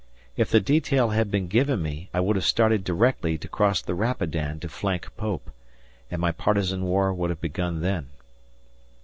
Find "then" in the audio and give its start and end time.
7.81-8.09